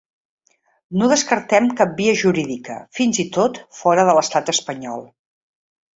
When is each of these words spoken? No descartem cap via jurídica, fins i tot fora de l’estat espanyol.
No 1.01 1.09
descartem 1.11 1.67
cap 1.83 1.93
via 2.01 2.17
jurídica, 2.23 2.77
fins 3.01 3.23
i 3.27 3.29
tot 3.39 3.63
fora 3.83 4.07
de 4.11 4.17
l’estat 4.21 4.55
espanyol. 4.55 5.07